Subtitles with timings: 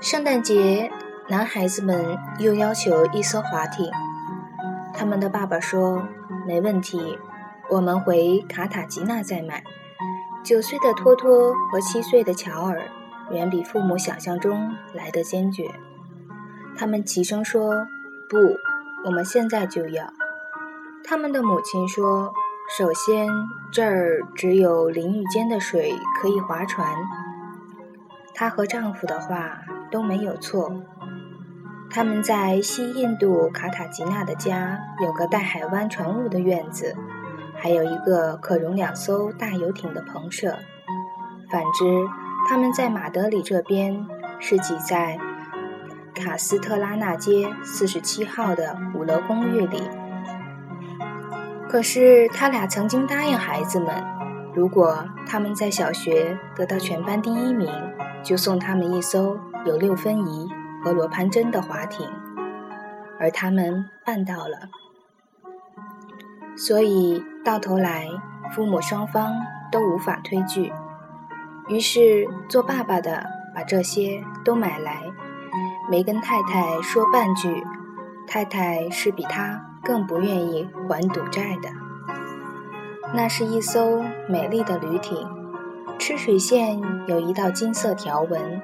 [0.00, 0.90] 圣诞节，
[1.28, 3.86] 男孩子们又要求一艘滑艇。
[4.94, 6.02] 他们的爸爸说
[6.48, 7.18] ：“没问题，
[7.68, 9.62] 我们回卡塔吉纳再买。”
[10.42, 12.80] 九岁的托托和七岁的乔尔
[13.30, 15.70] 远比父母想象中来得坚决。
[16.78, 17.86] 他们齐声说
[18.26, 18.38] ：“不，
[19.04, 20.10] 我们现在就要。”
[21.04, 22.32] 他们的母亲说
[22.78, 23.28] ：“首先，
[23.70, 26.90] 这儿只有淋浴间的水可以划船。”
[28.34, 30.72] 她和丈夫的话都没有错。
[31.90, 36.94] 他们在西印度卡塔吉纳的家有个带海湾船坞的院子，
[37.56, 40.56] 还有一个可容两艘大游艇的棚舍。
[41.50, 41.84] 反之，
[42.48, 44.06] 他们在马德里这边
[44.38, 45.18] 是挤在
[46.14, 49.82] 卡斯特拉纳街四十七号的五楼公寓里。
[51.68, 54.04] 可是他俩曾经答应孩子们，
[54.54, 57.68] 如果他们在小学得到全班第一名。
[58.22, 59.34] 就送他们一艘
[59.66, 60.48] 有六分仪
[60.82, 62.08] 和罗盘针的划艇，
[63.18, 64.68] 而他们办到了。
[66.56, 68.08] 所以到头来，
[68.52, 69.32] 父母双方
[69.70, 70.72] 都无法推拒。
[71.68, 75.04] 于是做爸爸的把这些都买来，
[75.90, 77.64] 没跟太太说半句。
[78.26, 81.68] 太太是比他更不愿意还赌债的。
[83.12, 85.28] 那是一艘美丽的旅艇。
[85.98, 88.62] 吃水线有一道金色条纹。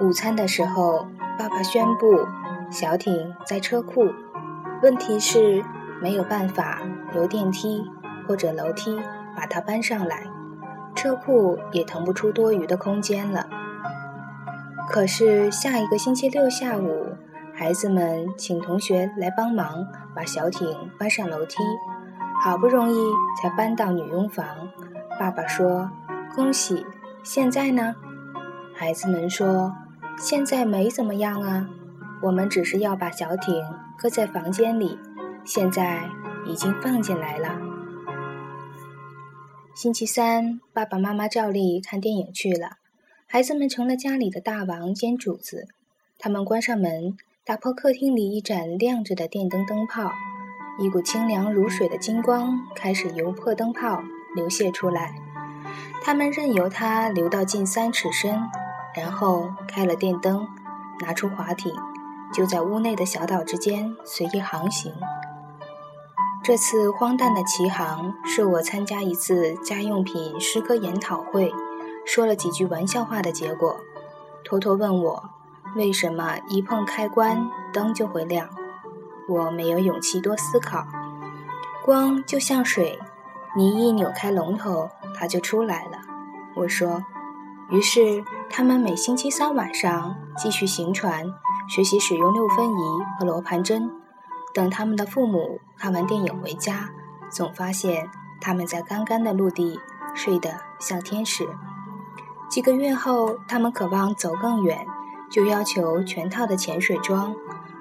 [0.00, 1.06] 午餐的时候，
[1.38, 2.26] 爸爸宣布
[2.70, 4.08] 小艇在车库。
[4.82, 5.62] 问题是
[6.00, 6.80] 没有办法
[7.14, 7.84] 由电梯
[8.26, 8.98] 或者楼梯
[9.36, 10.24] 把它搬上来，
[10.94, 13.46] 车库也腾不出多余的空间了。
[14.88, 17.08] 可是下一个星期六下午，
[17.54, 19.86] 孩子们请同学来帮忙
[20.16, 21.56] 把小艇搬上楼梯，
[22.42, 22.98] 好不容易
[23.40, 24.46] 才搬到女佣房。
[25.18, 25.90] 爸爸说
[26.34, 26.86] ：“恭喜！
[27.22, 27.94] 现在呢？”
[28.74, 29.74] 孩子们说
[30.22, 31.66] ：“现在没怎么样啊，
[32.22, 33.64] 我们只是要把小艇
[33.96, 34.98] 搁在房间里，
[35.46, 36.06] 现在
[36.46, 37.58] 已经放进来了。”
[39.74, 42.72] 星期三，爸爸妈妈照例看电影去了，
[43.26, 45.68] 孩子们成了家里的大王兼主子。
[46.18, 47.16] 他们关上门，
[47.46, 50.12] 打破客厅里一盏亮着的电灯灯泡，
[50.78, 54.02] 一股清凉如水的金光开始由破灯泡。
[54.36, 55.16] 流泻出来，
[56.04, 58.38] 他们任由它流到近三尺深，
[58.94, 60.48] 然后开了电灯，
[61.00, 61.74] 拿出滑艇，
[62.32, 64.92] 就在屋内的小岛之间随意航行。
[66.42, 71.52] 这次荒诞的奇航是我参加一次家用品诗歌研讨会，
[72.06, 73.76] 说了几句玩笑话的结果。
[74.44, 75.30] 托托问我
[75.76, 78.48] 为什么一碰开关灯就会亮，
[79.28, 80.86] 我没有勇气多思考。
[81.84, 82.98] 光就像水。
[83.56, 85.98] 你一扭开龙头，它就出来了。
[86.54, 87.04] 我说，
[87.68, 91.24] 于是他们每星期三晚上继续行船，
[91.68, 92.82] 学习使用六分仪
[93.16, 93.88] 和罗盘针。
[94.52, 96.90] 等他们的父母看完电影回家，
[97.30, 99.78] 总发现他们在干干的陆地
[100.14, 100.50] 睡得
[100.80, 101.48] 像天使。
[102.50, 104.84] 几个月后，他们渴望走更远，
[105.30, 107.32] 就要求全套的潜水装，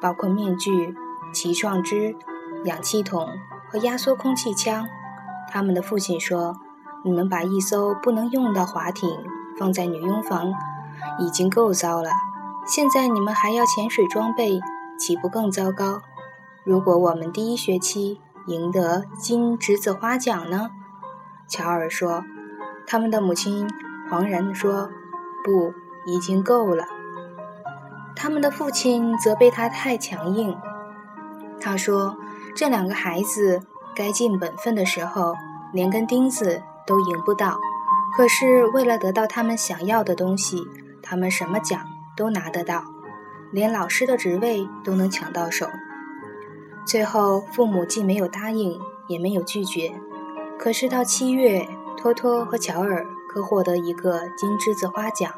[0.00, 0.92] 包括面具、
[1.32, 2.16] 鳍状肢、
[2.64, 3.28] 氧气筒
[3.70, 4.84] 和压缩空气枪。
[5.48, 6.56] 他们的父亲说
[7.04, 9.08] ：“你们把一艘不能用的滑艇
[9.58, 10.52] 放在女佣房，
[11.18, 12.10] 已经够糟了。
[12.66, 14.60] 现在你们还要潜水装备，
[14.98, 16.00] 岂不更糟糕？
[16.64, 20.70] 如果我们第一学期赢得金栀子花奖呢？”
[21.48, 22.24] 乔尔说。
[22.88, 23.68] 他们的母亲
[24.08, 24.88] 惶然地说
[25.42, 25.74] ：“不，
[26.06, 26.84] 已经够了。”
[28.14, 30.56] 他们的父亲责备他太强硬。
[31.60, 32.16] 他说
[32.54, 33.60] ：“这两个孩子。”
[33.96, 35.34] 该尽本分的时候，
[35.72, 37.58] 连根钉子都赢不到。
[38.16, 40.66] 可是为了得到他们想要的东西，
[41.02, 41.78] 他们什么奖
[42.16, 42.82] 都拿得到，
[43.52, 45.68] 连老师的职位都能抢到手。
[46.86, 49.92] 最后，父母既没有答应，也没有拒绝。
[50.58, 51.68] 可是到七月，
[51.98, 55.30] 托托和乔尔各获得一个金栀子花奖，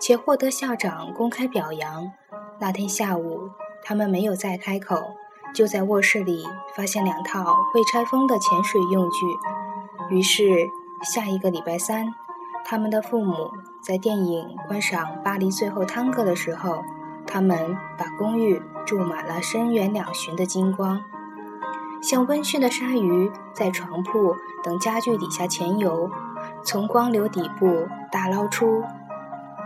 [0.00, 2.12] 且获得校长公开表扬。
[2.60, 3.50] 那天下午，
[3.82, 5.02] 他们没有再开口。
[5.52, 6.44] 就在卧室里
[6.76, 9.16] 发现两套未拆封的潜水用具，
[10.10, 10.68] 于是
[11.04, 12.14] 下一个礼拜三，
[12.64, 16.82] 他们的父母在电影观赏《巴黎最后探戈》的时候，
[17.26, 21.00] 他们把公寓注满了深远两旬的金光，
[22.02, 26.10] 像温驯的鲨鱼在床铺等家具底下潜游，
[26.64, 28.82] 从光流底部打捞出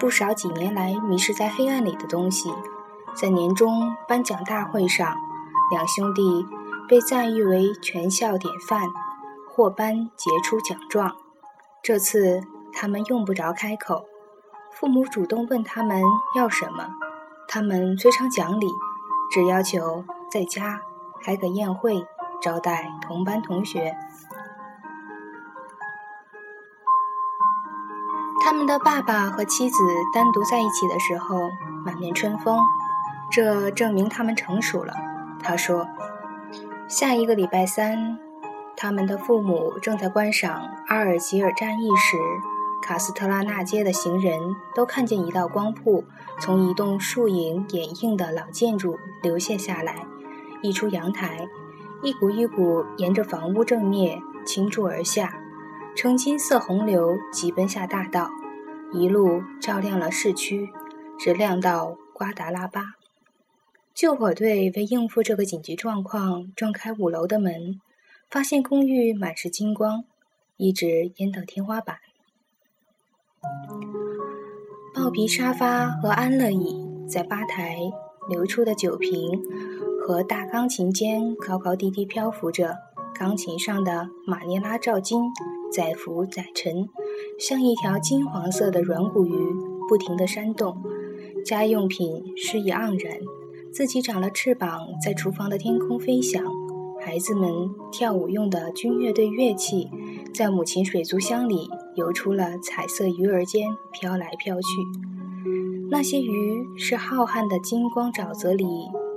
[0.00, 2.52] 不少几年来迷失在黑暗里的东西，
[3.14, 5.16] 在年终颁奖大会上。
[5.68, 6.46] 两兄弟
[6.88, 8.82] 被赞誉为全校典范，
[9.50, 11.16] 获颁杰出奖状。
[11.86, 12.42] 这次
[12.72, 14.08] 他们用不着开口，
[14.72, 16.02] 父母主动问他们
[16.36, 16.88] 要什么，
[17.46, 18.66] 他们非常讲理，
[19.30, 20.80] 只要求在家
[21.22, 22.04] 开个宴会，
[22.42, 23.96] 招待同班同学。
[28.40, 29.76] 他们的爸爸和妻子
[30.12, 31.38] 单独在一起的时候，
[31.84, 32.58] 满面春风，
[33.30, 34.92] 这证明他们成熟了。
[35.40, 35.86] 他说
[36.90, 38.18] ：“下一个礼拜三，
[38.76, 42.16] 他们的父母正在观赏阿尔及尔战役时。”
[42.82, 44.38] 卡斯特拉纳街的行人
[44.72, 46.04] 都看见一道光瀑
[46.38, 50.06] 从一栋树影掩映的老建筑流泻下来，
[50.62, 51.48] 溢出阳台，
[52.00, 55.36] 一股一股沿着房屋正面倾注而下，
[55.96, 58.30] 呈金色洪流急奔下大道，
[58.92, 60.68] 一路照亮了市区，
[61.18, 62.92] 直亮到瓜达拉巴。
[63.92, 67.80] 救火队为应付这个紧急状况，撞开五楼的门，
[68.28, 70.04] 发现公寓满是金光，
[70.56, 71.98] 一直淹到天花板。
[74.92, 77.78] 豹皮沙发和安乐椅在吧台
[78.28, 79.40] 流出的酒瓶
[80.00, 82.76] 和大钢琴间高高低低漂浮着，
[83.14, 85.22] 钢琴上的马尼拉罩巾
[85.72, 86.88] 载浮载沉，
[87.38, 89.54] 像一条金黄色的软骨鱼，
[89.88, 90.82] 不停地扇动。
[91.44, 93.18] 家用品诗意盎然，
[93.72, 96.44] 自己长了翅膀，在厨房的天空飞翔。
[97.06, 97.48] 孩子们
[97.92, 99.88] 跳舞用的军乐队乐器，
[100.34, 101.70] 在母亲水族箱里。
[101.94, 104.66] 游出了彩色鱼儿间飘来飘去，
[105.88, 108.66] 那些鱼是浩瀚的金光沼泽里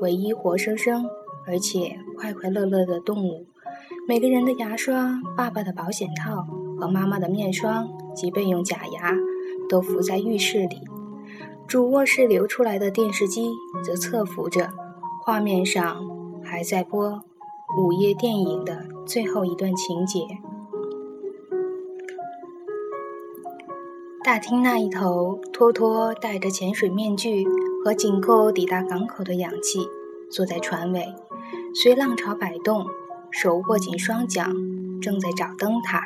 [0.00, 1.08] 唯一活生生
[1.46, 3.46] 而且快快乐乐的动物。
[4.06, 6.44] 每个人的牙刷、爸爸的保险套
[6.78, 9.14] 和妈妈的面霜及备用假牙
[9.70, 10.80] 都浮在浴室里，
[11.68, 13.52] 主卧室流出来的电视机
[13.84, 14.68] 则侧浮着，
[15.24, 16.04] 画面上
[16.42, 17.22] 还在播
[17.78, 20.20] 午夜电影的最后一段情节。
[24.24, 27.44] 大厅那一头，托托戴着潜水面具
[27.84, 29.86] 和仅够抵达港口的氧气，
[30.30, 31.04] 坐在船尾，
[31.74, 32.86] 随浪潮摆动，
[33.30, 34.50] 手握紧双桨，
[35.02, 36.02] 正在找灯塔。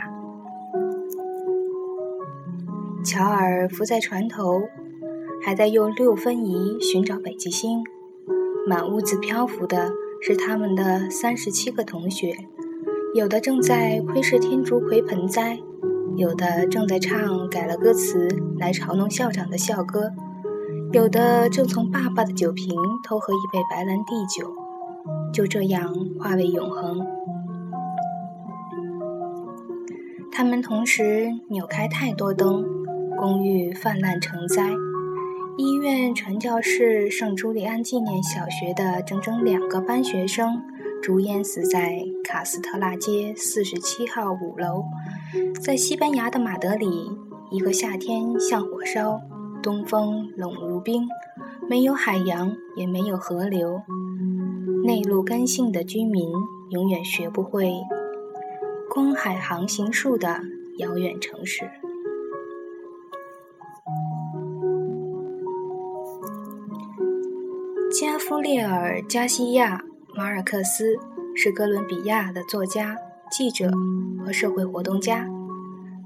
[3.05, 4.61] 乔尔伏在船头，
[5.41, 7.85] 还在用六分仪寻找北极星。
[8.67, 9.91] 满屋子漂浮的
[10.23, 12.37] 是他们的三十七个同学，
[13.15, 15.59] 有的正在窥视天竺葵盆栽。
[16.17, 18.29] 有的正在唱改了歌词
[18.59, 20.13] 来嘲弄校长的校歌，
[20.93, 24.53] 有的正从爸爸的酒瓶偷喝一杯白兰地酒，
[25.33, 27.01] 就这样化为永恒。
[30.31, 32.67] 他们同时扭开太多灯，
[33.17, 34.75] 公寓泛滥成灾。
[35.57, 40.63] 医院、传教士、圣朱利安纪念小学的整整两个班学生。
[41.03, 44.85] 逐淹死在卡斯特拉街四十七号五楼，
[45.63, 47.11] 在西班牙的马德里，
[47.51, 49.19] 一个夏天像火烧，
[49.63, 51.09] 东风冷如冰，
[51.67, 53.81] 没有海洋，也没有河流，
[54.85, 56.31] 内陆干性的居民
[56.69, 57.73] 永远学不会
[58.91, 60.43] 公海航行术的
[60.77, 61.71] 遥远城市。
[68.41, 69.83] 加夫列尔·加西亚。
[70.15, 70.97] 马尔克斯
[71.37, 72.97] 是哥伦比亚的作家、
[73.31, 73.71] 记者
[74.25, 75.29] 和社会活动家，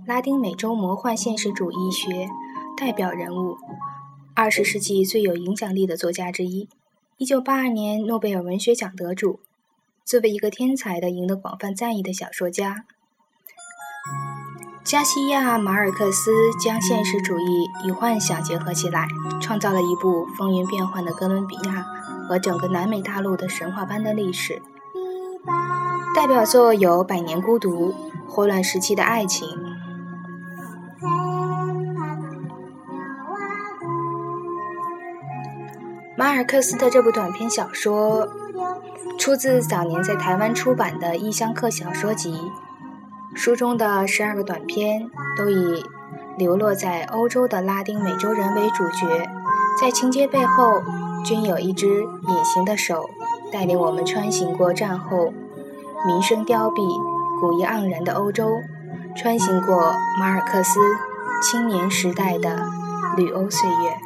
[0.05, 2.29] 拉丁美洲魔幻现实主义学
[2.77, 3.57] 代表人物，
[4.35, 6.69] 二十世纪最有影响力的作家之一，
[7.19, 9.39] 一九八二年诺贝尔文学奖得主。
[10.05, 12.85] 作为一个天才的、赢得广泛赞誉的小说家，
[14.83, 19.07] 加西亚·马尔克斯将现实主义与幻想结合起来，
[19.41, 21.87] 创造了一部风云变幻的哥伦比亚。
[22.29, 24.63] 和整个南美大陆的神话般的历史，
[26.15, 27.93] 代表作有《百年孤独》
[28.27, 29.49] 《霍乱时期的爱情》。
[36.17, 38.29] 马尔克斯的这部短篇小说
[39.19, 42.33] 出自早年在台湾出版的《异乡客小说集》，
[43.37, 45.85] 书中的十二个短篇都以
[46.39, 49.29] 流落在欧洲的拉丁美洲人为主角，
[49.81, 50.83] 在情节背后。
[51.25, 53.09] 均有一只隐形的手，
[53.51, 55.33] 带领我们穿行过战后
[56.07, 57.01] 民生凋敝、
[57.41, 58.61] 古意盎然的欧洲，
[59.17, 60.79] 穿行过马尔克斯
[61.43, 62.67] 青年时代的
[63.17, 64.04] 旅欧岁月。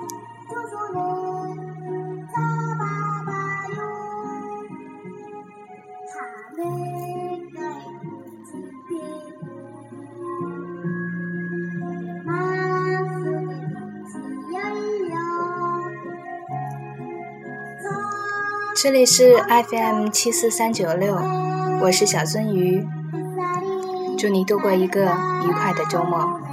[18.81, 19.37] 这里是
[19.69, 21.13] FM 七四三九六，
[21.83, 22.87] 我是小鳟鱼，
[24.17, 26.48] 祝你度过一个愉快的周末。